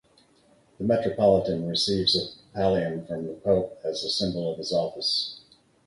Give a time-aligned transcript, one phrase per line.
[0.79, 5.41] The metropolitan receives a pallium from the pope as a symbol of his office.